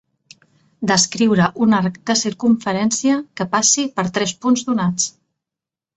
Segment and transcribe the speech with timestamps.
[0.91, 5.07] Descriure un arc de circumferència que passi per tres punts donats.